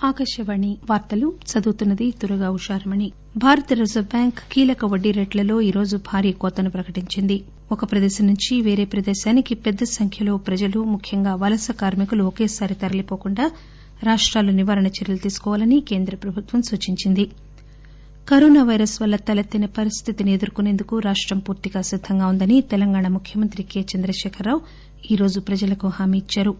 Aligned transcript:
ఆకాశవాణి 0.00 0.70
వార్తలు 0.90 1.28
చదువుతున్నది 1.50 2.06
దుర్గా 2.20 2.48
ఉషారమణి. 2.50 3.06
భారత 3.36 3.72
రిజర్వు 3.72 4.08
బ్యాంక్ 4.10 4.40
కీలక 4.50 4.84
వడ్డీ 4.84 5.10
రేట్లలో 5.10 5.60
ఈరోజు 5.60 5.96
భారీ 6.08 6.32
కోతను 6.34 6.70
ప్రకటించింది. 6.70 7.36
ఒక 7.70 7.84
ప్రదేశం 7.84 8.26
నుంచి 8.26 8.60
వేరే 8.60 8.84
ప్రదేశానికి 8.86 9.54
పెద్ద 9.64 9.84
సంఖ్యలో 9.90 10.34
ప్రజలు 10.48 10.80
ముఖ్యంగా 10.92 11.32
వలస 11.36 11.70
కార్మికులు 11.80 12.24
ఒకేసారి 12.24 12.74
తరలిపోకుండా 12.74 13.46
రాష్టాలు 14.02 14.52
నివారణ 14.52 14.86
చర్యలు 14.96 15.20
తీసుకోవాలని 15.20 15.80
కేంద్ర 15.82 16.14
ప్రభుత్వం 16.16 16.62
సూచించింది. 16.62 17.24
కరోనా 18.28 18.62
వైరస్ 18.64 18.96
వల్ల 19.02 19.16
తలెత్తిన 19.26 19.66
పరిస్థితిని 19.76 20.32
ఎదుర్కొనేందుకు 20.32 20.98
రాష్టం 21.00 21.38
పూర్తిగా 21.40 21.82
సిద్దంగా 21.86 22.26
ఉందని 22.26 22.60
తెలంగాణ 22.70 23.06
ముఖ్యమంత్రి 23.08 23.62
కె. 23.64 23.82
చంద్రశేఖరరావు 23.90 24.60
ఈరోజు 25.10 25.40
ప్రజలకు 25.40 25.88
హామీ 25.96 26.18
ఇచ్చారు. 26.18 26.52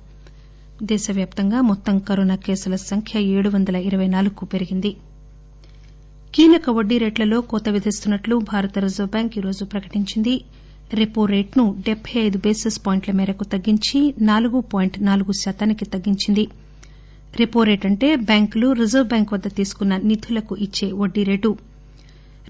దేశవ్యాప్తంగా 0.83 1.61
మొత్తం 1.61 1.99
కరోనా 1.99 2.37
కేసుల 2.37 2.75
సంఖ్య 2.75 3.21
ఏడు 3.21 3.49
వందల 3.49 3.77
ఇరవై 3.77 4.07
నాలుగుకు 4.07 4.45
పెరిగింది. 4.45 4.97
కీలక 6.35 6.71
వడ్డీ 6.71 6.99
రేట్లలో 6.99 7.41
కోత 7.41 7.69
విధిస్తున్నట్లు 7.69 8.37
భారత 8.37 8.79
రిజర్వు 8.79 9.11
బ్యాంక్ 9.11 9.39
ఈరోజు 9.39 9.65
ప్రకటించింది. 9.65 10.45
రెపో 10.93 11.25
రేటును 11.25 11.77
డెబ్బై 11.87 12.21
ఐదు 12.21 12.39
బేసిస్ 12.39 12.87
పాయింట్ల 12.87 13.13
మేరకు 13.13 13.45
తగ్గించి 13.45 14.15
నాలుగు 14.21 14.61
పాయింట్ 14.61 15.03
నాలుగు 15.03 15.33
శాతానికి 15.33 15.85
తగ్గించింది. 15.85 16.49
రెపో 17.41 17.63
రేటు 17.63 17.87
అంటే 17.87 18.17
బ్యాంకులు 18.17 18.73
రిజర్వు 18.73 19.09
బ్యాంక్ 19.09 19.33
వద్ద 19.33 19.57
తీసుకున్న 19.57 19.97
నిధులకు 19.97 20.57
ఇచ్చే 20.57 20.93
వడ్డీ 20.93 21.25
రేటు. 21.25 21.57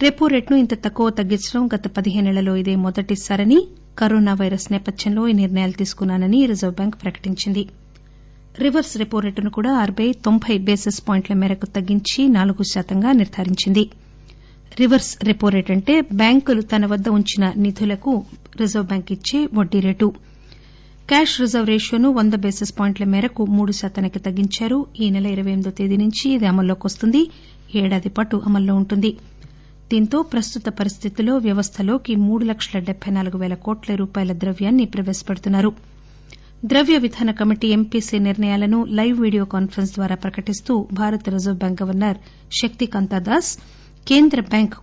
రెపో 0.02 0.27
రేటును 0.27 0.57
ఇంత 0.57 0.74
తక్కువ 0.85 1.11
తగ్గించడం 1.11 1.66
గత 1.66 1.88
పదిహేనేళ్ళలో 1.88 2.57
ఇదే 2.57 2.77
మొదటిసారని 2.77 3.66
కరోనా 3.99 4.35
వైరస్ 4.35 4.73
నేపథ్యంలో 4.73 5.29
ఈ 5.29 5.33
నిర్ణయాలు 5.33 5.73
తీసుకున్నానని 5.73 6.47
రిజర్వు 6.47 6.74
బ్యాంక్ 6.74 7.02
ప్రకటించింది. 7.02 7.65
రివర్స్ 8.65 8.96
రెపో 8.96 9.19
రేటును 9.19 9.51
కూడా 9.51 9.70
ఆర్బీఐ 9.78 10.12
తొంభై 10.27 10.55
బేసిస్ 10.59 11.01
పాయింట్ల 11.06 11.34
మేరకు 11.34 11.66
తగ్గించి 11.66 12.28
నాలుగు 12.28 12.62
శాతంగా 12.62 13.12
నిర్దారించింది 13.12 13.84
రివర్స్ 14.80 15.10
రెపో 15.23 15.48
రేటు 15.48 15.73
అంటే 15.73 16.01
బ్యాంకులు 16.21 16.63
తన 16.63 16.87
వద్ద 16.87 17.09
ఉంచిన 17.09 17.45
నిధులకు 17.57 18.13
రిజర్వు 18.60 18.87
బ్యాంక్ 18.87 19.13
ఇచ్చే 19.13 19.48
వడ్డీ 19.54 19.80
రేటు. 19.80 20.07
క్యాష్ 21.09 21.40
రిజర్వ్ 21.40 21.68
రేషియోను 21.68 22.09
వంద 22.10 22.35
బేసిస్ 22.35 22.73
పాయింట్ల 22.79 23.04
మేరకు 23.04 23.43
మూడు 23.46 23.73
శాతానికి 23.73 24.18
తగ్గించారు. 24.18 24.87
ఈ 25.01 25.10
నెల 25.10 25.26
ఇరవై 25.26 25.51
ఎనిమిదివ 25.51 25.70
తేదీ 25.70 25.96
నుంచి 25.96 26.24
ఇది 26.30 26.46
అమల్లోకి 26.46 26.85
వస్తుంది. 26.85 27.23
ఏడాది 27.74 28.09
పాటు 28.09 28.43
అమల్లో 28.46 28.74
ఉంటుంది. 28.74 29.10
దీంతో 29.91 30.23
ప్రస్తుత 30.23 30.68
పరిస్థితుల్లో 30.68 31.38
వ్యవస్థలోకి 31.38 32.16
మూడు 32.16 32.45
లక్షల 32.45 32.79
డెబ్బై 32.79 33.10
నాలుగు 33.10 33.38
పేల 33.38 33.54
కోట్ల 33.66 33.95
రూపాయల 33.95 34.32
ద్రవ్యాన్ని 34.32 34.87
ప్రవేశపెడుతున్నారు. 34.87 35.70
ద్రవ్య 36.71 36.97
విధాన 36.99 37.31
కమిటీ 37.31 37.69
ఎంపీసీ 37.77 38.17
నిర్ణయాలను 38.27 38.79
లైవ్ 38.99 39.19
వీడియో 39.25 39.45
కాన్పరెన్స్ 39.55 39.93
ద్వారా 39.95 40.17
ప్రకటిస్తూ 40.17 40.73
భారత 40.93 41.23
reserve 41.29 41.59
bank 41.59 41.81
governor 41.83 42.19
Shaktikanta 42.61 43.19
Das 43.29 43.51
కేంద్ర 44.07 44.41
బ్యాంక్ 44.53 44.75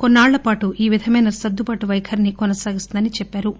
కొన్నాళ్ళపాటు 0.00 0.68
ఈ 0.80 0.86
విధమైన 0.88 1.28
సర్దుబాటు 1.40 1.86
వైఖరిని 1.86 2.32
కొనసాగిస్తుందని 2.32 3.10
చెప్పారు. 3.18 3.52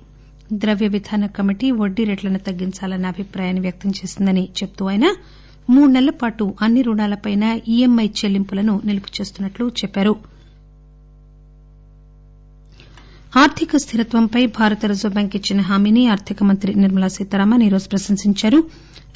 ద్రవ్య 0.52 0.88
విధాన 0.88 1.26
కమిటీ 1.36 1.70
వడ్డీ 1.80 2.04
రేట్లను 2.04 2.40
తగ్గించాలన్న 2.48 3.12
అభిప్రాయాన్ని 3.14 3.62
వ్యక్తం 3.66 3.90
చేసిందని 3.98 4.44
చెబుతూ 4.58 4.84
ఆయన 4.88 5.06
మూడు 5.68 5.90
నెలల 5.92 6.12
పాటు 6.22 6.44
అన్ని 6.60 6.82
రుణాలపైనా 6.82 7.48
ఈఎంఐ 7.74 8.06
చెల్లింపులను 8.20 8.74
నిలుపు 8.84 9.10
చేస్తున్నట్లు 9.16 9.66
చెప్పారు. 9.80 10.14
ఆర్థిక 13.32 13.76
స్థిరత్వంపై 13.76 14.46
భారత 14.46 14.86
రిజర్వు 14.86 15.12
బ్యాంక్ 15.12 15.36
ఇచ్చిన 15.36 15.60
హామీని 15.60 16.06
ఆర్థిక 16.06 16.42
మంత్రి 16.42 16.74
నిర్మలా 16.74 17.08
సీతారామన్ 17.08 17.62
ఈరోజు 17.62 17.88
ప్రశంసించారు. 17.88 18.58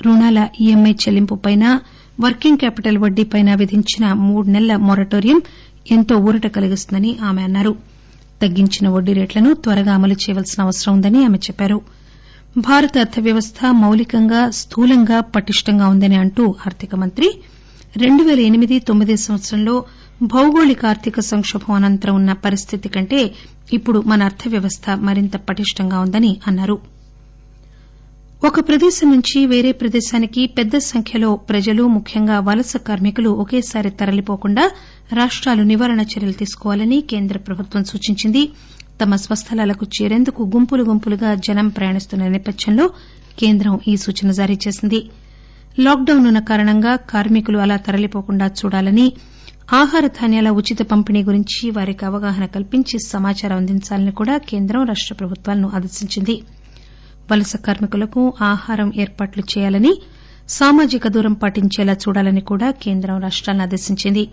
రుణాల 0.03 0.39
ఈఎంఐ 0.61 0.93
చెల్లింపుపై 0.93 1.55
వర్కింగ్ 2.21 2.59
క్యాపిటల్ 2.59 2.99
వడ్డీపై 2.99 3.41
విధించిన 3.63 4.13
మూడు 4.27 4.47
నెలల 4.49 4.77
మొరటోరియం 4.87 5.41
ఎంతో 5.91 6.17
ఊరట 6.19 6.47
కలిగిస్తుందని 6.47 7.19
ఆమె 7.23 7.43
అన్నారు. 7.43 7.73
తగ్గించిన 8.43 8.89
వడ్డీ 8.89 9.13
రేట్లను 9.13 9.53
త్వరగా 9.55 9.95
అమలు 9.95 10.17
చేయవలసిన 10.23 10.63
అవసరం 10.63 10.95
ఉందని 10.95 11.25
ఆమె 11.25 11.39
చెప్పారు. 11.39 11.79
భారత 12.59 12.99
అర్థవ్యవస్థ 12.99 13.59
మౌలికంగా 13.83 14.51
స్థూలంగా 14.51 15.21
పటిష్టంగా 15.35 15.89
ఉందని 15.89 16.17
అంటూ 16.17 16.55
ఆర్థిక 16.67 16.95
మంత్రి 16.95 17.29
రెండు 17.97 18.23
పేల 18.25 18.41
ఎనిమిది 18.41 18.79
తొమ్మిది 18.79 19.17
సంవత్సరంలో 19.17 19.75
భౌగోళిక 20.23 20.87
ఆర్థిక 20.87 21.21
సంకోభం 21.21 21.75
అనంతరం 21.75 22.15
ఉన్న 22.15 22.33
పరిస్థితి 22.33 22.89
కంటే 22.89 23.35
ఇప్పుడు 23.73 24.01
మన 24.01 24.23
అర్థవ్యవస్థ 24.23 24.91
మరింత 24.91 25.37
పటిష్టంగా 25.37 26.01
ఉందని 26.01 26.37
అన్నారు. 26.47 26.79
ఒక 28.45 28.69
ప్రదేశం 28.69 29.11
నుంచి 29.11 29.47
వేరే 29.47 29.73
ప్రదేశానికి 29.73 30.47
పెద్ద 30.47 30.77
సంఖ్యలో 30.79 31.37
ప్రజలు 31.37 31.83
ముఖ్యంగా 31.87 32.41
వలస 32.41 32.77
కార్మికులు 32.77 33.29
ఒకేసారి 33.31 33.91
తరలిపోకుండా 33.91 34.71
రాష్టాలు 35.13 35.63
నివారణ 35.63 36.01
చర్యలు 36.01 36.33
తీసుకోవాలని 36.33 37.01
కేంద్ర 37.01 37.39
ప్రభుత్వం 37.39 37.85
సూచించింది. 37.85 38.51
తమ 39.01 39.17
స్వస్థలాలకు 39.17 39.87
చేరేందుకు 39.87 40.43
గుంపులు 40.43 40.85
గుంపులుగా 40.85 41.35
జనం 41.35 41.69
ప్రయాణిస్తున్న 41.69 42.29
నేపథ్యంలో 42.29 42.91
కేంద్రం 43.39 43.81
ఈ 43.89 43.97
సూచన 43.97 44.31
జారీ 44.31 44.59
చేసింది. 44.69 45.11
లాక్ 45.79 46.05
డౌన్ 46.05 46.27
ఉన్న 46.27 46.39
కారణంగా 46.39 46.97
కార్మికులు 46.97 47.59
అలా 47.59 47.77
తరలిపోకుండా 47.77 48.47
చూడాలని 48.47 49.13
ఆహార 49.69 50.07
ధాన్యాల 50.07 50.51
ఉచిత 50.51 50.79
పంపిణీ 50.83 51.23
గురించి 51.25 51.71
వారికి 51.71 52.05
అవగాహన 52.05 52.47
కల్పించి 52.47 52.99
సమాచారం 52.99 53.57
అందించాలని 53.57 54.13
కూడా 54.13 54.39
కేంద్రం 54.39 54.85
రాష్ట 54.87 55.19
ప్రభుత్వాలను 55.21 55.69
ఆదేశించింది. 55.75 56.43
వలస 57.33 57.57
కార్మికులకు 57.57 58.35
ఆహారం 58.41 58.93
ఏర్పాట్లు 58.97 59.43
చేయాలని 59.43 59.93
సామాజిక 60.49 61.09
దూరం 61.09 61.33
పాటించేలా 61.33 61.93
చూడాలని 61.93 62.41
కూడా 62.41 62.71
కేంద్రం 62.71 63.19
రాష్టాలను 63.21 63.63
ఆదేశించింది. 63.63 64.25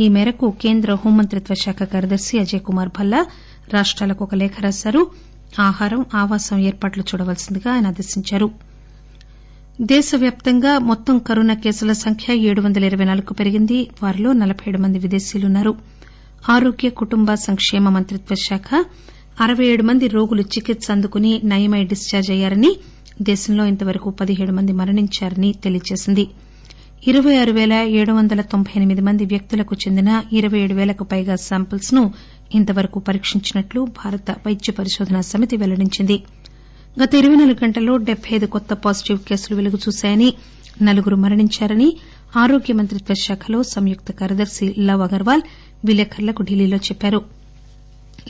ఈ 0.00 0.08
మేరకు 0.08 0.50
కేంద్ర 0.50 0.94
హోంమంత్రిత్వ 0.94 1.54
శాఖ 1.54 1.82
కార్యదర్శి 1.82 2.38
అజయ్ 2.38 2.60
కుమార్ 2.60 2.88
భల్లా 2.88 3.26
రాష్టాలకు 3.72 4.24
ఒక 4.24 4.34
లేఖ 4.34 4.52
రాశారు. 4.60 5.10
ఆహారం 5.60 6.04
ఆవాసం 6.14 6.58
ఏర్పాట్లు 6.58 7.04
చూడవలసిందిగా 7.14 7.72
ఆయన 7.72 7.86
ఆదేశించారు. 7.86 8.75
దేశవ్యాప్తంగా 9.78 10.78
మొత్తం 10.80 11.18
కరోనా 11.18 11.54
కేసుల 11.54 11.92
సంఖ్య 11.94 12.34
ఏడు 12.48 12.60
వందల 12.60 12.84
ఇరవై 12.84 13.04
నాలుగుకు 13.04 13.34
పెరిగింది. 13.34 13.78
వారిలో 14.02 14.32
నలబై 14.32 14.64
ఏడు 14.68 14.78
మంది 14.78 14.98
విదేశీయులున్నారు. 14.98 15.72
ఆరోగ్య 16.48 16.88
కుటుంబ 17.00 17.28
సంకేమ 17.44 17.88
మంత్రిత్వ 17.88 18.34
శాఖ 18.44 18.68
అరవై 19.40 19.66
ఏడు 19.66 19.82
మంది 19.82 20.06
రోగులు 20.08 20.42
చికిత్స 20.54 20.90
అందుకుని 20.90 21.32
నయమై 21.44 21.82
డిశ్చార్జ్ 21.84 22.30
అయ్యారని 22.30 22.70
దేశంలో 23.22 23.66
ఇంతవరకు 23.66 24.10
పదిహేడు 24.20 24.52
మంది 24.52 24.72
మరణించారని 24.72 25.50
తెలియజేసింది. 25.64 26.24
ఇరవై 27.06 27.36
ఆరు 27.36 27.52
పేల 27.52 27.74
ఏడు 27.98 28.12
వందల 28.12 28.40
తొంభై 28.52 28.72
ఎనిమిది 28.76 29.00
మంది 29.00 29.24
వ్యక్తులకు 29.24 29.74
చెందిన 29.74 30.10
ఇరవై 30.32 30.60
ఏడు 30.60 30.74
పేలకు 30.74 31.04
పైగా 31.04 31.36
శాంపిల్స్ను 31.42 32.02
ఇంతవరకు 32.54 32.98
పరీక్షించినట్లు 33.00 33.80
భారత 34.00 34.30
వైద్య 34.46 34.72
పరిశోధనా 34.72 35.20
సమితి 35.30 35.56
పెల్లడించింది 35.56 36.16
గత 36.96 37.14
ఇరవై 37.14 37.36
నాలుగు 37.36 37.58
గంటల్లో 37.64 37.96
డెబ్బై 38.08 38.36
ఐదు 38.36 38.46
కొత్త 38.46 38.74
పాజిటివ్ 38.84 39.18
కేసులు 39.18 39.56
వెలుగు 39.56 39.78
చూశాయని 39.84 40.28
నలుగురు 40.82 41.16
మరణించారని 41.16 41.88
ఆరోగ్య 42.36 42.74
మంత్రిత్వ 42.74 43.14
శాఖలో 43.24 43.62
సంయుక్త 43.62 44.12
కార్యదర్శి 44.12 44.74
లవ్ 44.78 45.02
అగర్వాల్ 45.02 45.42
విలేకరులకు 45.84 46.42
ఢిల్లీలో 46.42 46.76
చెప్పారు. 46.76 47.20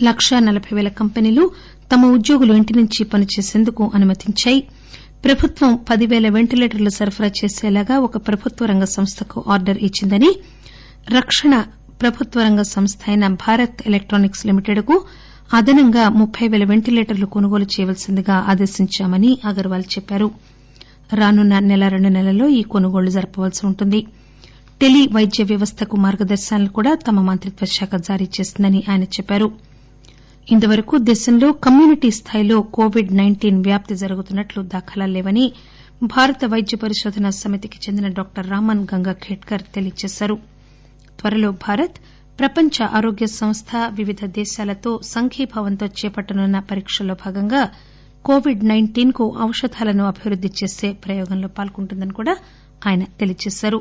లకా 0.02 0.38
నలబై 0.38 0.72
పేల 0.76 0.88
కంపెనీలు 1.00 1.44
తమ 1.92 2.06
ఉద్యోగులు 2.06 2.52
ఇంటి 2.54 2.74
నుంచి 2.76 3.04
పనిచేసేందుకు 3.04 3.90
అనుమతించాయి. 3.94 4.60
ప్రభుత్వం 5.24 5.76
పదివేల 5.90 6.28
పెంటిలేటర్లు 6.28 6.90
సరఫరా 6.90 7.30
చేసేలాగా 7.38 7.98
ఒక 7.98 8.16
ప్రభుత్వ 8.28 8.66
రంగ 8.66 8.84
సంస్థకు 8.96 9.44
ఆర్డర్ 9.48 9.78
ఇచ్చిందని 9.78 10.30
రక్షణ 11.10 11.54
ప్రభుత్వ 12.02 12.40
రంగ 12.42 12.62
సంస్థ 12.74 13.00
అయిన 13.08 13.26
భారత్ 13.44 13.78
ఎలక్టానిక్స్ 13.86 14.46
లిమిటెడ్కు 14.46 14.96
అదనంగా 15.54 16.08
ముప్పై 16.08 16.48
పేల 16.48 16.64
వెంటిలేటర్లు 16.64 17.26
కొనుగోలు 17.26 17.64
చేయవలసిందిగా 17.64 18.34
ఆదేశించామని 18.34 19.38
అగర్వాల్ 19.44 19.82
చెప్పారు. 19.82 20.30
రానున్న 21.12 21.58
నెల 21.58 21.88
రెండు 21.88 22.08
నెలల్లో 22.08 22.48
ఈ 22.48 22.62
కొనుగోళ్ళు 22.62 23.10
జరపవలసి 23.10 23.66
ఉంటుంది. 23.66 24.06
టెలి 24.80 25.08
వైద్య 25.12 25.44
వ్యవస్థకు 25.44 25.96
మార్గదర్శకాలను 25.96 26.68
కూడా 26.68 26.94
తమ 26.94 27.20
మంత్రిత్వ 27.20 27.66
శాఖ 27.66 27.94
జారీ 27.94 28.28
చేసిందని 28.40 28.84
ఆయన 28.88 29.02
చెప్పారు. 29.02 29.52
ఇంతవరకు 30.50 30.98
దేశంలో 30.98 31.52
కమ్యూనిటీ 31.52 32.10
స్థాయిలో 32.10 32.60
కోవిడ్ 32.60 33.16
నైన్టీన్ 33.16 33.62
వ్యాప్తి 33.62 33.96
జరుగుతున్నట్లు 33.96 34.62
దాఖలాలు 34.62 35.12
లేవని 35.12 35.52
భారత 36.02 36.44
వైద్య 36.44 36.76
పరిశోధనా 36.76 37.30
సమితికి 37.30 37.78
చెందిన 37.88 38.08
డాక్టర్ 38.08 38.50
రామన్ 38.50 38.86
గంగాఖేడ్కర్ 38.94 39.62
తెలియజేశారు. 39.74 40.38
త్వరలో 41.20 41.50
భారత్ 41.50 41.96
ప్రపంచ 42.38 42.76
ఆరోగ్య 42.92 43.26
సంస్థ 43.32 43.70
వివిధ 43.90 44.24
దేశాలతో 44.34 45.00
సంఘీభావంతో 45.04 45.86
చేపట్టనున్న 45.96 46.58
పరీక్షల్లో 46.70 47.14
భాగంగా 47.14 47.62
కోవిడ్ 48.24 48.64
నైన్టీన్కు 48.64 49.24
ఔషధాలను 49.42 50.04
అభివృద్ది 50.06 50.50
చేసే 50.60 50.92
ప్రయోగంలో 51.04 51.48
పాల్గొంటుందని 51.48 52.12
కూడా 52.12 52.34
ఆయన 52.86 53.02
తెలియజేశారు. 53.20 53.80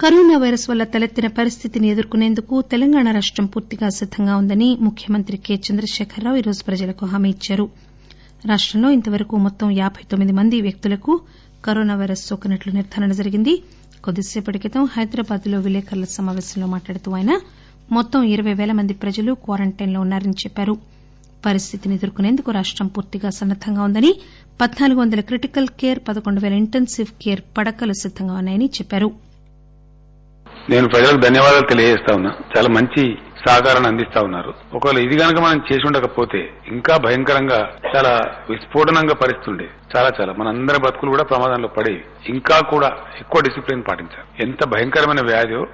కరోనా 0.00 0.36
వైరస్ 0.36 0.70
వల్ల 0.70 0.84
తలెత్తిన 0.84 1.26
పరిస్థితిని 1.38 1.88
ఎదుర్కొనేందుకు 1.88 2.62
తెలంగాణ 2.72 3.10
రాష్టం 3.10 3.46
పూర్తిగా 3.46 3.88
సిద్దంగా 3.90 4.36
ఉందని 4.36 4.76
ముఖ్యమంత్రి 4.80 5.36
కె. 5.38 5.54
చంద్రశేఖరరావు 5.66 6.36
ఈరోజు 6.36 6.64
ప్రజలకు 6.64 7.06
హామీ 7.06 7.30
ఇచ్చారు. 7.30 7.66
రాష్టంలో 8.44 8.90
ఇంతవరకు 8.90 9.36
మొత్తం 9.36 9.70
యాబై 9.76 10.02
తొమ్మిది 10.10 10.32
మంది 10.32 10.60
వ్యక్తులకు 10.60 11.12
కరోనా 11.66 11.98
పైరస్ 11.98 12.32
నోకినట్లు 12.32 12.72
నిర్దారణ 12.72 13.12
జరిగింది. 13.12 13.62
కొద్దిసేపటి 14.04 14.58
క్రితం 14.58 14.84
హైదరాబాద్లో 14.84 15.58
విలేకరుల 15.58 16.04
సమాపేశంలో 16.04 16.66
మాట్లాడుతూ 16.66 17.12
ఆయన 17.12 17.40
మొత్తం 17.92 18.22
ఇరవై 18.22 18.54
పేల 18.54 18.72
మంది 18.72 18.94
ప్రజలు 18.94 19.32
క్వారంటైన్లో 19.32 20.00
ఉన్నారని 20.00 20.32
చెప్పారు. 20.32 20.76
పరిస్థితిని 21.46 21.94
ఎదుర్కొనేందుకు 21.94 22.50
రాష్టం 22.50 22.86
పూర్తిగా 22.86 23.30
సన్నద్దంగా 23.30 23.82
ఉందని 23.82 24.14
పద్నాలుగు 24.60 25.00
వందల 25.00 25.20
క్రిటికల్ 25.20 25.68
కేర్ 25.68 25.98
పదకొండు 26.08 26.40
పేల 26.40 26.52
ఇంటెన్సివ్ 26.52 27.08
కేర్ 27.22 27.40
పడకలు 27.58 27.92
సిద్దంగా 27.92 28.34
ఉన్నాయని 28.34 28.66
చెప్పారు. 28.66 29.10
నేను 30.70 30.88
ప్రజలకు 30.88 31.20
ధన్యవాదాలు 31.20 31.66
తెలియజేస్తా 31.66 32.14
ఉన్నా. 32.14 32.32
చాలా 32.56 32.68
మంచి 32.68 33.02
సహకారాన్ని 33.46 33.88
అందిస్తా 33.88 34.20
ఉన్నారు. 34.22 34.54
ఒకవేళ 34.74 34.98
ఇది 34.98 35.18
కనుక 35.18 35.40
మనం 35.40 35.62
చేసి 35.72 35.86
ఉండకపోతే 35.86 36.50
ఇంకా 36.68 36.96
భయంకరంగా 36.96 37.72
చాలా 37.96 38.20
విస్ఫోటనంగా 38.50 39.14
పరిస్థితుండే 39.14 39.68
చాలా 39.96 40.10
చాలా. 40.20 40.32
మన 40.32 40.48
అందరి 40.48 40.78
బతుకులు 40.78 41.10
కూడా 41.10 41.22
ప్రమాదంలో 41.22 41.68
పడేవి 41.68 42.04
ఇంకా 42.28 42.60
కూడా 42.60 42.86
ఎక్కువ 43.18 43.40
డిసిప్లిన్ 43.40 43.82
పాటించాలి. 43.88 44.48
ఎంత 44.48 44.66
భయంకరమైన 44.66 45.20
వ్యాధో 45.20 45.66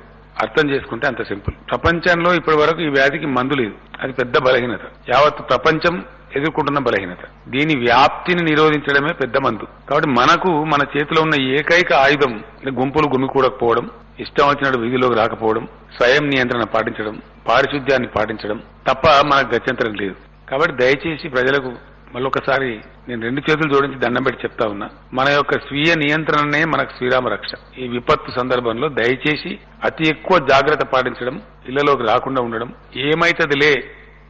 అర్థం 0.42 0.70
చేసుకుంటే 0.70 1.06
అంత 1.06 1.22
సింపుల్. 1.22 1.54
ప్రపంచంలో 1.70 2.34
ఇప్పటి 2.34 2.56
వరకు 2.56 2.80
ఈ 2.80 2.88
వ్యాధికి 2.88 3.26
మందు 3.26 3.54
లేదు. 3.54 3.72
అది 4.02 4.12
పెద్ద 4.12 4.38
బలహీనత. 4.38 4.80
యావత్ 5.14 5.50
ప్రపంచం 5.50 6.04
ఎదుర్కొంటున్న 6.36 6.78
బలహీనత. 6.78 7.50
దీని 7.50 7.76
వ్యాప్తిని 7.76 8.42
నిరోధించడమే 8.42 9.12
పెద్ద 9.12 9.36
మందు. 9.36 9.66
కాబట్టి 9.90 10.10
మనకు 10.10 10.64
మన 10.64 10.86
చేతిలో 10.96 11.22
ఉన్న 11.22 11.42
ఏకైక 11.42 11.92
ఆయుధం 11.92 12.44
గుంపులు 12.80 13.08
గుమికూడకపోవడం 13.08 13.90
ఇష్టం 14.20 14.48
వచ్చినట్టు 14.48 14.78
వీధిలోకి 14.78 15.14
రాకపోవడం 15.14 15.68
స్వయం 15.96 16.30
నియంత్రణ 16.30 16.64
పాటించడం 16.64 17.22
పారిశుద్ధ్యాన్ని 17.48 18.08
పాటించడం 18.08 18.62
తప్ప 18.88 19.08
మనకు 19.26 19.54
గత్యంతరం 19.54 19.94
లేదు. 19.94 20.14
కాబట్టి 20.50 20.76
దయచేసి 20.84 21.28
ప్రజలకు 21.28 21.72
మళ్ళొకసారి 22.14 22.80
నేను 23.08 23.22
రెండు 23.22 23.40
చేతులు 23.40 23.72
జోడించి 23.72 23.98
దండం 23.98 24.22
పెట్టి 24.22 24.44
చెప్తా 24.44 24.68
ఉన్నా. 24.68 24.88
మన 25.12 25.28
యొక్క 25.28 25.52
స్వీయ 25.52 25.94
నియంత్రణనే 25.94 26.64
మనకు 26.64 26.90
శ్రీరామ 26.96 27.28
రక్ష. 27.28 27.78
ఈ 27.78 27.88
విపత్తు 27.88 28.40
సందర్భంలో 28.40 28.88
దయచేసి 28.88 29.58
అతి 29.84 30.08
ఎక్కువ 30.08 30.38
జాగ్రత్త 30.38 30.86
పాటించడం 30.86 31.42
ఇళ్ళలోకి 31.68 32.02
రాకుండా 32.02 32.42
ఉండడం 32.42 32.74
ఏమైతదిలే 32.96 33.84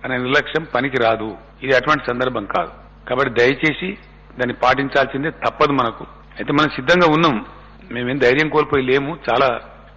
అనే 0.04 0.16
నిర్లక్ష్యం 0.16 0.66
పనికి 0.74 0.96
రాదు. 1.02 1.36
ఇది 1.62 1.76
అటువంటి 1.76 2.04
సందర్భం 2.10 2.44
కాదు. 2.44 2.70
కాబట్టి 3.08 3.40
దయచేసి 3.40 3.98
దాన్ని 4.38 4.52
పాటించాల్సిందే 4.52 5.30
తప్పదు 5.30 5.72
మనకు. 5.72 6.04
అయితే 6.04 6.52
మనం 6.52 6.68
సిద్ధంగా 6.68 7.14
ఉన్నాం. 7.14 7.46
మేమేం 7.92 8.18
ధైర్యం 8.18 8.48
కోల్పోయి 8.48 8.86
లేము. 8.86 9.18
చాలా 9.30 9.46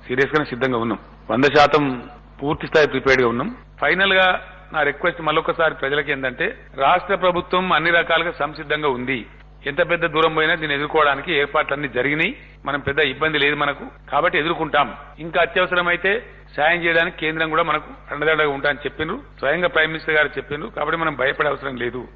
సీరియస్ 0.07 0.39
గానే 0.39 0.49
సిద్ధంగా 0.49 0.77
ఉన్నాం. 0.77 0.99
వంద 1.31 1.43
శాతం 1.43 2.03
పూర్తి 2.43 2.67
స్థాయి 2.67 2.87
ప్రిపేర్డ్గా 2.87 3.27
ఉన్నాం. 3.27 3.57
ఫైనల్గా 3.81 4.41
నా 4.73 4.83
రిక్వెస్ట్ 4.83 5.21
మరొకసారి 5.21 5.75
ప్రజలకి 5.75 6.11
ఏంటంటే 6.11 6.57
రాష్ట్ర 6.75 7.15
ప్రభుత్వం 7.15 7.73
అన్ని 7.73 7.91
రకాలుగా 7.91 8.31
సంసిద్ధంగా 8.31 8.89
ఉంది. 8.89 9.25
ఎంత 9.67 9.89
పెద్ద 9.89 10.05
దూరం 10.05 10.33
పోయినా 10.33 10.55
దీన్ని 10.55 10.77
ఎదుర్కోవడానికి 10.77 11.33
ఏర్పాట్లన్నీ 11.33 11.87
జరిగినాయి. 11.87 12.37
మనం 12.65 12.79
పెద్ద 12.79 12.99
ఇబ్బంది 12.99 13.39
లేదు 13.39 13.55
మనకు. 13.55 14.11
కాబట్టి 14.11 14.39
ఎదుర్కొంటాం. 14.39 14.93
ఇంకా 15.19 15.41
అత్యవసరమైతే 15.41 16.23
సాయం 16.57 16.83
చేయడానికి 16.83 17.17
కేంద్రం 17.17 17.49
కూడా 17.49 17.63
మనకు 17.63 17.89
అండదండగా 18.11 18.49
ఉంటాయని 18.49 18.79
చెప్పిండ్రు. 18.79 19.17
స్వయంగా 19.39 19.67
ప్రైమ్ 19.67 19.91
మినిస్టర్ 19.91 20.15
గారు 20.15 20.27
చెప్పిండ్రు. 20.27 20.69
కాబట్టి 20.69 20.97
మనం 20.97 21.15
భయపడే 21.15 21.49
అవసరం 21.49 21.75
లేదు. 21.75 22.07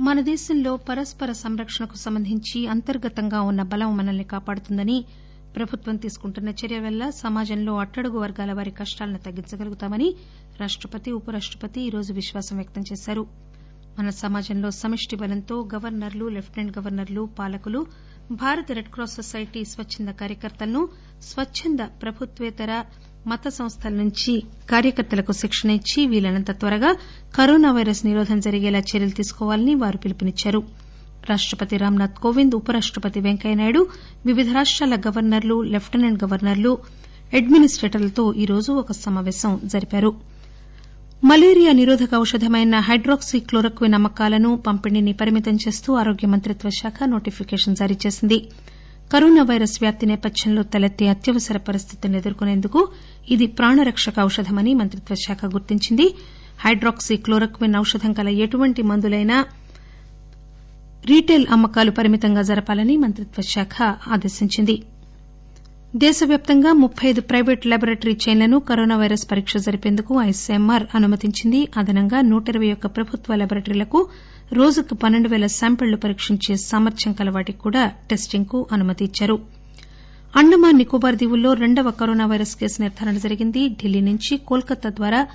మన 0.00 0.20
దేశంలో 0.20 0.76
పరస్పర 0.76 1.32
సంరక్షణకు 1.32 1.96
సంబంధించి 1.96 2.66
అంతర్గతంగా 2.66 3.42
ఉన్న 3.42 3.62
బలం 3.62 3.96
మనల్ని 3.96 4.24
కాపాడుతుందని 4.24 5.04
ప్రభుత్వం 5.56 5.96
తీసుకుంటున్న 5.96 6.48
చర్య 6.60 6.78
వల్ల 6.78 7.10
సమాజంలో 7.10 7.72
అట్టడుగు 7.74 8.18
వర్గాల 8.18 8.52
వారి 8.52 8.70
కష్టాలను 8.70 9.18
తగ్గించగలుగుతామని 9.18 10.08
రాష్టపతి 10.60 11.12
ఉపరాష్టపతి 11.12 11.80
ఈరోజు 11.86 12.12
విశ్వాసం 12.12 12.56
వ్యక్తం 12.56 12.84
చేశారు. 12.92 13.24
మన 13.98 14.10
సమాజంలో 14.10 14.70
సమిష్టి 14.70 15.16
బలంతో 15.16 15.68
గవర్నర్లు 15.74 16.28
లెప్టిసెంట్ 16.28 16.78
గవర్నర్లు 16.78 17.28
పాలకులు 17.38 17.80
భారత 18.32 18.72
రెడ్ 18.72 18.88
క్రాస్ 18.88 19.14
సొసైటీ 19.14 19.64
స్వచ్చంద 19.64 20.08
కార్యకర్తలను 20.08 20.82
స్వచ్చంద 21.22 21.78
ప్రభుత్వేతర 22.02 22.72
మత 23.26 23.48
సంస్థల 23.48 23.94
నుంచి 23.94 24.34
కార్యకర్తలకు 24.70 25.32
శిక్షణ 25.32 25.70
ఇచ్చి 25.70 26.06
వీలైనంత 26.06 26.50
త్వరగా 26.60 26.90
కరోనా 27.34 27.72
వైరస్ 27.72 28.06
నిరోధం 28.06 28.40
జరిగేలా 28.40 28.78
చర్యలు 28.90 29.10
తీసుకోవాలని 29.10 29.74
వారు 29.74 29.98
పిలుపునిచ్చారు. 29.98 30.62
రాష్టపతి 31.28 31.76
రామ్నాథ్ 31.76 32.14
కోవింద్ 32.14 32.54
ఉపరాష్టపతి 32.54 33.20
వెంకయ్యనాయుడు 33.20 33.86
వివిధ 34.26 34.52
రాష్టాల 34.52 34.96
గవర్నర్లు 34.96 35.62
లెప్టిసెంట్ 35.62 36.24
గవర్నర్లు 36.24 36.78
అడ్మినిస్టేటర్లతో 37.34 38.32
ఈరోజు 38.32 38.72
ఒక 38.72 38.92
సమాపేశం 38.92 39.60
జరిపారు. 39.64 40.14
మలేరియా 41.24 41.72
నిరోధక 41.72 42.14
ఔషధమైన 42.14 42.78
హైడ్రాక్సీ 42.78 43.40
క్లోరోక్విన్ 43.40 43.94
అమ్మకాలను 43.94 44.56
పంపిణీని 44.56 45.12
పరిమితం 45.12 45.54
చేస్తూ 45.54 45.94
ఆరోగ్య 45.94 46.28
మంత్రిత్వ 46.28 46.70
శాఖ 46.70 46.94
నోటిఫికేషన్ 47.04 47.76
జారీ 47.76 47.96
చేసింది. 48.06 48.48
కరోనా 49.12 49.42
వైరస్ 49.42 49.78
వ్యాప్తి 49.80 50.06
నేపథ్యంలో 50.06 50.62
తలెత్తే 50.62 51.08
అత్యవసర 51.08 51.56
పరిస్థితిని 51.56 52.18
ఎదుర్కొనేందుకు 52.18 52.88
ఇది 53.30 53.46
ప్రాణరక్షక 53.46 54.14
ఔషధమని 54.20 54.74
మంత్రిత్వ 54.74 55.14
శాఖ 55.14 55.44
గుర్తించింది. 55.44 56.14
హైడ్రాక్సీ 56.64 57.16
క్లోరోక్విన్ 57.16 57.76
ఔషధం 57.76 58.12
గల 58.12 58.28
ఎటువంటి 58.28 58.82
మందులైనా 58.82 59.44
రీటైల్ 61.04 61.46
అమ్మకాలు 61.50 61.90
పరిమితంగా 61.90 62.42
జరపాలని 62.42 62.96
మంత్రిత్వ 62.96 63.42
శాఖ 63.42 63.82
ఆదేశించింది. 64.08 64.82
దేశవ్యాప్తంగా 65.96 66.72
ముప్పై 66.72 67.08
ఐదు 67.08 67.20
ప్రైవేటు 67.20 67.68
ల్యాబొరేటరీ 67.68 68.18
చైన్లను 68.28 68.58
కరోనా 68.58 68.96
వైరస్ 68.96 69.30
పరీక్ష 69.30 69.56
జరిపేందుకు 69.56 70.20
ఐసీఎంఆర్ 70.22 70.86
అనుమతించింది. 70.94 71.68
అదనంగా 71.76 72.20
నూట 72.20 72.48
ఇరవై 72.48 72.72
ఒక్క 72.72 72.86
ప్రభుత్వ 72.86 73.34
ల్యాబొరేటరీలకు 73.34 74.08
రోజుకు 74.52 74.94
పన్నెండు 74.94 75.28
పేల 75.28 75.46
శాంపిళ్ళు 75.46 75.96
పరీక్షించే 75.96 76.56
సామర్థ్యం 76.56 77.12
కలవాటికి 77.12 77.58
కూడా 77.58 77.92
టెస్టింగ్కు 78.10 78.66
అనుమతి 78.72 79.04
ఇచ్చారు. 79.04 79.38
అండమాన్ 80.36 80.78
నికోబార్ 80.78 81.16
దీవుల్లో 81.16 81.52
రెండవ 81.52 81.90
కరోనా 81.90 82.26
వైరస్ 82.26 82.56
కేసు 82.56 82.82
నిర్దారణ 82.82 83.16
జరిగింది. 83.16 83.68
ఢిల్లీ 83.68 84.00
నుంచి 84.00 84.36
కోల్కతా 84.36 84.90
ద్వారా 84.90 85.26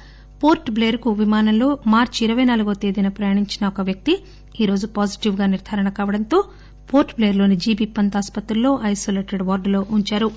పోర్ట్ 0.45 0.71
బ్లెయిర్కు 0.71 1.11
విమానంలో 1.11 1.77
మార్చి 1.87 2.25
ఇరవై 2.25 2.43
నాలుగో 2.43 2.73
తేదీన 2.73 3.07
ప్రయాణించిన 3.07 3.67
ఒక 3.67 3.81
వ్యక్తి 3.81 4.13
ఈరోజు 4.61 4.87
పాజిటివ్గా 4.87 5.45
నిర్దారణ 5.45 5.89
కావడంతో 5.89 6.43
పోర్ట్ 6.91 7.15
బ్లెయిర్లోని 7.15 7.55
జీబీ 7.55 7.85
పంత్ 7.85 8.17
ఆసుపత్రిలో 8.17 8.79
ఐనోలేటెడ్ 8.83 9.43
వార్డులో 9.43 9.85
ఉంచారు. 9.89 10.29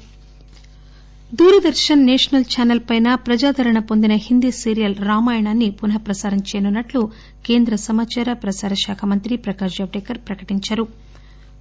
దూరదర్శన్ 1.34 2.06
నేషనల్ 2.06 2.44
ఛానల్ 2.44 2.80
పైన 2.90 3.14
ప్రజాదరణ 3.14 3.78
పొందిన 3.78 4.12
హిందీ 4.12 4.50
సీరియల్ 4.50 4.96
రామాయణాన్ని 4.96 5.70
పునః 5.70 5.96
ప్రసారం 5.96 6.38
చేయనున్నట్లు 6.38 7.02
కేంద్ర 7.46 7.74
సమాచార 7.74 8.32
ప్రసార 8.32 8.74
శాఖ 8.86 9.04
మంత్రి 9.04 9.36
ప్రకాష్ 9.36 9.76
జవదేకర్ 9.78 10.18
ప్రకటించారు. 10.28 10.86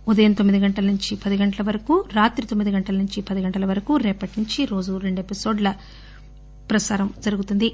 ఉదయం 0.08 0.34
తొమ్మిది 0.34 0.62
గంటల 0.66 0.86
నుంచి 0.86 1.16
పది 1.26 1.38
గంటల 1.38 1.64
వరకు 1.68 2.06
రాత్రి 2.14 2.48
తొమ్మిది 2.48 2.72
గంటల 2.72 2.96
నుంచి 2.96 3.22
పది 3.22 3.42
గంటల 3.42 3.66
వరకు 3.66 3.98
రేపటి 3.98 4.36
నుంచి 4.38 4.66
రోజు 4.66 4.98
రెండు 4.98 5.20
ఎపిసోడ్ల 5.20 5.76
ప్రసారం 6.72 7.10
జరుగుతుంది. 7.26 7.72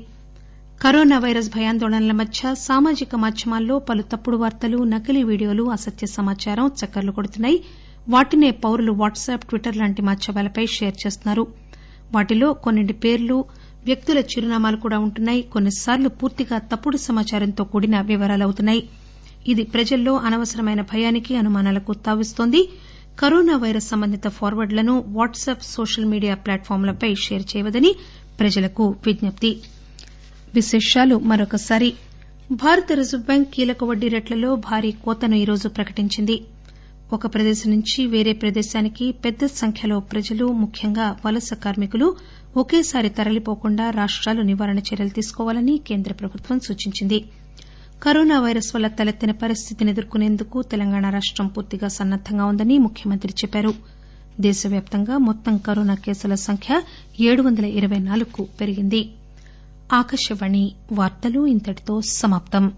కరోనా 0.81 1.17
వైరస్ 1.17 1.49
భయాందోళనల 1.49 2.11
మధ్య 2.11 2.55
సామాజిక 2.61 3.15
మాధ్యమాల్లో 3.15 3.79
పలు 3.79 4.01
తప్పుడు 4.01 4.37
వార్తలు 4.37 4.77
నకిలీ 4.83 5.23
వీడియోలు 5.23 5.63
అసత్య 5.75 6.07
సమాచారం 6.07 6.65
చక్కర్లు 6.79 7.11
కొడుతున్నాయి. 7.11 7.57
వాటినే 8.09 8.49
పౌరులు 8.63 8.91
వాట్సాప్ 8.91 9.45
ట్విట్టర్ 9.45 9.77
లాంటి 9.77 10.01
మాధ్యమాలపై 10.01 10.65
షేర్ 10.75 10.95
చేస్తున్నారు. 11.03 11.43
వాటిలో 12.15 12.53
కొన్నింటి 12.65 12.93
పేర్లు 13.03 13.37
వ్యక్తుల 13.85 14.19
చిరునామాలు 14.31 14.77
కూడా 14.77 14.97
ఉంటున్నాయి. 14.99 15.41
కొన్నిసార్లు 15.53 16.09
పూర్తిగా 16.19 16.57
తప్పుడు 16.71 16.97
సమాచారంతో 17.07 17.63
కూడిన 17.73 18.01
వివరాలు 18.11 18.43
అవుతున్నాయి. 18.43 18.81
ఇది 19.47 19.63
ప్రజల్లో 19.75 20.15
అనవసరమైన 20.27 20.81
భయానికి 20.93 21.35
అనుమానాలకు 21.35 21.93
తావిస్తోంది. 22.07 22.61
కరోనా 23.19 23.55
వైరస్ 23.57 23.87
సంబంధిత 23.87 24.27
ఫార్వర్డ్లను 24.37 25.03
వాట్సాప్ 25.17 25.63
సోషల్ 25.75 26.09
మీడియా 26.13 26.35
ప్లాట్ఫామ్లపై 26.43 27.11
షేర్ 27.25 27.47
చేయవద్దని 27.51 27.93
ప్రజలకు 28.39 28.85
విజ్ఞప్తి. 29.05 29.51
విశేషాలు 30.55 31.19
మరొకసారి. 31.19 31.93
భారత 32.51 32.93
రిజర్వు 32.93 33.25
బ్యాంక్ 33.25 33.49
కీలక 33.53 33.83
వడ్డీ 33.83 34.07
రేట్లలో 34.07 34.55
భారీ 34.55 34.91
కోతను 34.91 35.35
ఈరోజు 35.35 35.67
ప్రకటించింది. 35.67 36.41
ఒక 37.13 37.33
ప్రదేశం 37.33 37.71
నుంచి 37.71 38.05
వేరే 38.05 38.33
ప్రదేశానికి 38.33 39.11
పెద్ద 39.11 39.45
సంఖ్యలో 39.45 39.99
ప్రజలు 39.99 40.45
ముఖ్యంగా 40.45 41.15
వలస 41.25 41.53
కార్మికులు 41.53 42.15
ఒకేసారి 42.57 43.09
తరలిపోకుండా 43.09 43.89
రాష్టాలు 43.89 44.41
నివారణ 44.41 44.79
చర్యలు 44.79 45.09
తీసుకోవాలని 45.09 45.77
కేంద్ర 45.87 46.13
ప్రభుత్వం 46.13 46.59
సూచించింది. 46.59 47.25
కరోనా 48.03 48.39
వైరస్ 48.39 48.75
వల్ల 48.75 48.87
తలెత్తిన 48.87 49.31
పరిస్థితిని 49.31 49.91
ఎదుర్కొనేందుకు 49.91 50.61
తెలంగాణ 50.61 51.09
రాష్టం 51.09 51.47
పూర్తిగా 51.47 51.87
సన్నద్దంగా 51.87 52.45
ఉందని 52.45 52.77
ముఖ్యమంత్రి 52.77 53.33
చెప్పారు. 53.33 53.73
దేశవ్యాప్తంగా 54.39 55.17
మొత్తం 55.17 55.57
కరోనా 55.57 55.95
కేసుల 55.95 56.33
సంఖ్య 56.33 56.81
ఏడు 57.19 57.41
వందల 57.41 57.65
ఇరవై 57.65 57.97
నాలుగుకు 57.97 58.47
పెరిగింది. 58.61 59.01
ఆకాశవాణి 59.91 60.75
వార్తలు 60.91 61.45
ఇంతటితో 61.45 62.01
సమాప్తం. 62.01 62.73